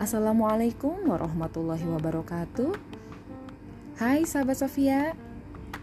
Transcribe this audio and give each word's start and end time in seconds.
Assalamualaikum 0.00 1.12
warahmatullahi 1.12 1.84
wabarakatuh. 1.84 2.72
Hai 4.00 4.24
sahabat 4.24 4.56
Sofia 4.64 5.12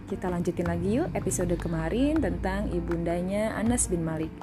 Kita 0.10 0.34
lanjutin 0.34 0.66
lagi 0.66 0.98
yuk 0.98 1.14
episode 1.14 1.54
kemarin 1.62 2.18
tentang 2.18 2.66
ibundanya 2.74 3.54
Anas 3.54 3.86
bin 3.86 4.02
Malik. 4.02 4.34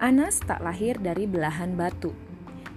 Anas 0.00 0.40
tak 0.40 0.64
lahir 0.64 0.96
dari 1.04 1.28
belahan 1.28 1.76
batu. 1.76 2.16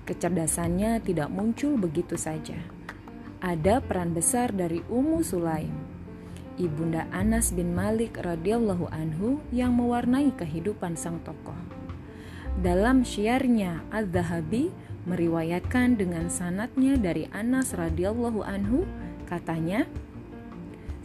Kecerdasannya 0.04 1.00
tidak 1.00 1.32
muncul 1.32 1.80
begitu 1.80 2.20
saja. 2.20 2.60
Ada 3.40 3.80
peran 3.80 4.12
besar 4.12 4.52
dari 4.52 4.84
Ummu 4.92 5.24
Sulaim 5.24 5.72
Ibunda 6.60 7.08
Anas 7.16 7.56
bin 7.56 7.72
Malik 7.72 8.20
radhiyallahu 8.20 8.92
anhu 8.92 9.40
yang 9.56 9.80
mewarnai 9.80 10.36
kehidupan 10.36 11.00
sang 11.00 11.24
tokoh. 11.24 11.56
Dalam 12.60 13.08
syiarnya 13.08 13.84
Az-Zahabi 13.96 14.95
meriwayatkan 15.06 15.98
dengan 15.98 16.28
sanatnya 16.34 16.98
dari 16.98 17.30
Anas 17.30 17.78
radhiyallahu 17.78 18.42
anhu 18.46 18.84
katanya 19.30 19.86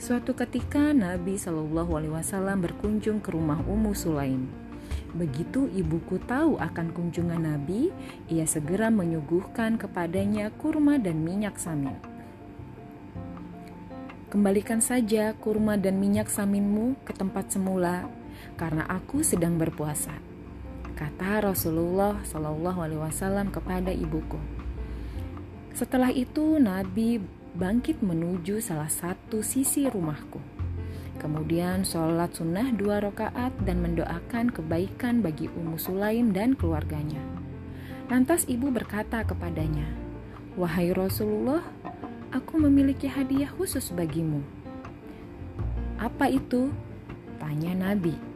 Suatu 0.01 0.33
ketika 0.33 0.97
Nabi 0.97 1.37
Shallallahu 1.37 1.93
alaihi 1.93 2.17
wasallam 2.17 2.65
berkunjung 2.65 3.21
ke 3.21 3.37
rumah 3.37 3.61
Ummu 3.69 3.93
Sulaim. 3.93 4.49
Begitu 5.13 5.69
ibuku 5.77 6.17
tahu 6.25 6.57
akan 6.57 6.97
kunjungan 6.97 7.45
Nabi, 7.45 7.93
ia 8.33 8.49
segera 8.49 8.89
menyuguhkan 8.89 9.77
kepadanya 9.77 10.49
kurma 10.57 10.97
dan 10.97 11.21
minyak 11.21 11.61
samin. 11.61 12.01
Kembalikan 14.33 14.81
saja 14.81 15.37
kurma 15.37 15.77
dan 15.77 16.01
minyak 16.01 16.33
saminmu 16.33 16.97
ke 17.05 17.13
tempat 17.13 17.53
semula, 17.53 18.09
karena 18.57 18.89
aku 18.89 19.21
sedang 19.21 19.61
berpuasa 19.61 20.17
kata 20.95 21.45
Rasulullah 21.45 22.23
Shallallahu 22.27 22.79
Alaihi 22.81 23.03
Wasallam 23.03 23.51
kepada 23.55 23.91
ibuku. 23.95 24.39
Setelah 25.75 26.11
itu 26.13 26.59
Nabi 26.61 27.23
bangkit 27.55 28.03
menuju 28.03 28.63
salah 28.63 28.91
satu 28.91 29.43
sisi 29.43 29.91
rumahku. 29.91 30.39
Kemudian 31.21 31.85
sholat 31.85 32.33
sunnah 32.33 32.73
dua 32.73 33.05
rakaat 33.05 33.53
dan 33.69 33.85
mendoakan 33.85 34.49
kebaikan 34.49 35.21
bagi 35.21 35.53
Ummu 35.53 35.77
Sulaim 35.77 36.33
dan 36.33 36.57
keluarganya. 36.57 37.21
Lantas 38.09 38.49
ibu 38.49 38.73
berkata 38.73 39.21
kepadanya, 39.23 39.85
Wahai 40.57 40.91
Rasulullah, 40.97 41.61
aku 42.33 42.57
memiliki 42.59 43.07
hadiah 43.07 43.53
khusus 43.53 43.93
bagimu. 43.93 44.41
Apa 46.01 46.33
itu? 46.33 46.73
Tanya 47.37 47.77
Nabi. 47.77 48.30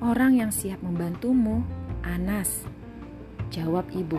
Orang 0.00 0.40
yang 0.40 0.48
siap 0.48 0.80
membantumu, 0.80 1.60
Anas. 2.00 2.64
Jawab 3.52 3.84
ibu. 3.92 4.16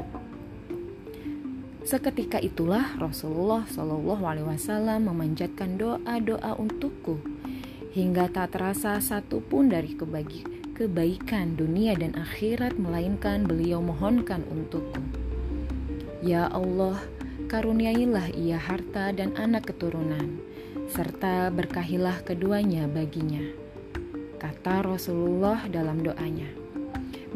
Seketika 1.82 2.38
itulah 2.38 2.94
Rasulullah 3.02 3.66
Shallallahu 3.66 4.22
Alaihi 4.22 4.46
Wasallam 4.46 5.10
memanjatkan 5.10 5.82
doa-doa 5.82 6.54
untukku 6.62 7.18
hingga 7.98 8.30
tak 8.30 8.54
terasa 8.54 9.02
satu 9.02 9.42
pun 9.42 9.74
dari 9.74 9.98
kebagi, 9.98 10.46
kebaikan 10.78 11.58
dunia 11.58 11.98
dan 11.98 12.14
akhirat 12.14 12.78
melainkan 12.78 13.50
beliau 13.50 13.82
mohonkan 13.82 14.46
untukku. 14.54 15.02
Ya 16.22 16.46
Allah, 16.54 17.02
karuniailah 17.50 18.38
ia 18.38 18.62
harta 18.62 19.10
dan 19.18 19.34
anak 19.34 19.74
keturunan, 19.74 20.46
serta 20.94 21.50
berkahilah 21.50 22.22
keduanya 22.22 22.86
baginya 22.86 23.61
kata 24.42 24.82
Rasulullah 24.82 25.70
dalam 25.70 26.02
doanya. 26.02 26.50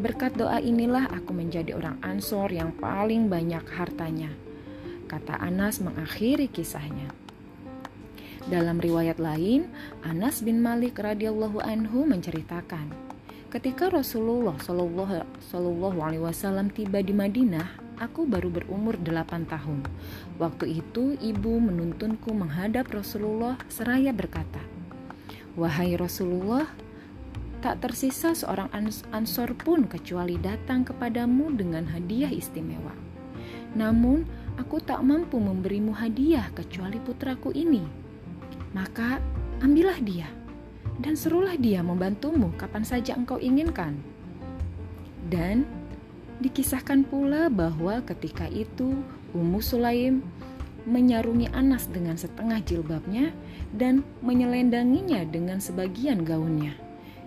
Berkat 0.02 0.34
doa 0.34 0.58
inilah 0.58 1.06
aku 1.06 1.30
menjadi 1.30 1.78
orang 1.78 2.02
Ansor 2.02 2.50
yang 2.50 2.74
paling 2.74 3.30
banyak 3.30 3.62
hartanya. 3.78 4.34
Kata 5.06 5.38
Anas 5.38 5.78
mengakhiri 5.78 6.50
kisahnya. 6.50 7.14
Dalam 8.50 8.82
riwayat 8.82 9.22
lain, 9.22 9.70
Anas 10.02 10.42
bin 10.42 10.58
Malik 10.58 10.98
radhiyallahu 10.98 11.62
anhu 11.62 12.02
menceritakan, 12.10 12.90
ketika 13.54 13.86
Rasulullah 13.86 14.58
Shallallahu 14.58 15.98
alaihi 16.02 16.26
wasallam 16.26 16.74
tiba 16.74 17.02
di 17.06 17.14
Madinah, 17.14 17.98
aku 18.02 18.26
baru 18.26 18.50
berumur 18.50 18.98
8 18.98 19.46
tahun. 19.46 19.86
Waktu 20.42 20.82
itu 20.82 21.14
ibu 21.22 21.54
menuntunku 21.58 22.34
menghadap 22.34 22.90
Rasulullah 22.90 23.58
seraya 23.70 24.10
berkata, 24.10 24.62
"Wahai 25.58 25.98
Rasulullah, 25.98 26.70
Tak 27.64 27.80
tersisa 27.80 28.36
seorang 28.36 28.68
ansor 29.10 29.56
pun 29.56 29.88
kecuali 29.88 30.36
datang 30.36 30.84
kepadamu 30.84 31.56
dengan 31.56 31.88
hadiah 31.88 32.28
istimewa. 32.28 32.92
Namun, 33.72 34.28
aku 34.60 34.80
tak 34.80 35.00
mampu 35.00 35.40
memberimu 35.40 35.96
hadiah 35.96 36.52
kecuali 36.52 37.00
putraku 37.00 37.52
ini. 37.56 37.84
Maka, 38.76 39.20
ambillah 39.64 40.00
dia 40.04 40.28
dan 41.00 41.16
serulah 41.16 41.56
dia 41.56 41.84
membantumu 41.84 42.52
kapan 42.56 42.84
saja 42.84 43.16
engkau 43.16 43.36
inginkan. 43.36 44.00
Dan 45.28 45.64
dikisahkan 46.40 47.08
pula 47.08 47.48
bahwa 47.48 48.00
ketika 48.04 48.46
itu 48.48 49.00
Ummu 49.32 49.60
Sulaim 49.60 50.22
menyarungi 50.86 51.50
Anas 51.50 51.90
dengan 51.90 52.14
setengah 52.14 52.62
jilbabnya 52.62 53.34
dan 53.74 54.06
menyelendanginya 54.22 55.26
dengan 55.26 55.58
sebagian 55.58 56.22
gaunnya 56.22 56.85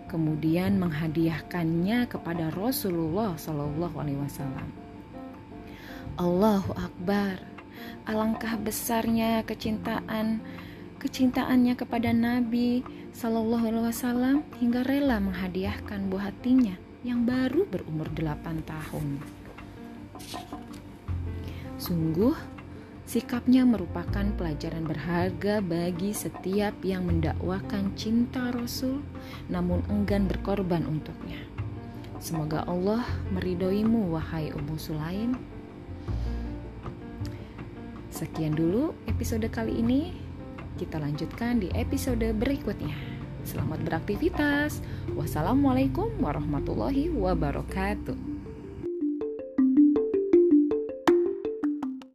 kemudian 0.09 0.81
menghadiahkannya 0.81 2.09
kepada 2.09 2.50
Rasulullah 2.58 3.38
Shallallahu 3.38 3.96
Alaihi 4.02 4.20
Wasallam. 4.20 4.68
Allahu 6.18 6.74
Akbar, 6.75 7.40
alangkah 8.09 8.58
besarnya 8.59 9.46
kecintaan 9.46 10.42
kecintaannya 11.00 11.80
kepada 11.80 12.12
Nabi 12.12 12.84
Shallallahu 13.16 13.70
Alaihi 13.72 13.88
Wasallam 13.88 14.38
hingga 14.59 14.84
rela 14.84 15.22
menghadiahkan 15.24 16.12
buah 16.12 16.34
hatinya 16.34 16.76
yang 17.06 17.24
baru 17.24 17.64
berumur 17.70 18.12
8 18.12 18.66
tahun. 18.68 19.08
Sungguh 21.80 22.59
Sikapnya 23.09 23.66
merupakan 23.66 24.22
pelajaran 24.38 24.86
berharga 24.86 25.66
bagi 25.66 26.14
setiap 26.14 26.78
yang 26.86 27.09
mendakwakan 27.09 27.97
cinta 27.97 28.53
Rasul 28.53 29.02
namun 29.50 29.81
enggan 29.90 30.30
berkorban 30.30 30.86
untuknya. 30.86 31.42
Semoga 32.22 32.70
Allah 32.70 33.02
meridhoimu 33.34 34.14
wahai 34.14 34.53
Ummu 34.53 34.78
Sulaim. 34.78 35.42
Sekian 38.14 38.53
dulu 38.53 38.94
episode 39.09 39.50
kali 39.50 39.81
ini. 39.81 40.14
Kita 40.78 41.02
lanjutkan 41.02 41.66
di 41.66 41.74
episode 41.74 42.30
berikutnya. 42.38 42.94
Selamat 43.41 43.81
beraktivitas. 43.90 44.86
Wassalamualaikum 45.18 46.14
warahmatullahi 46.22 47.09
wabarakatuh. 47.09 48.39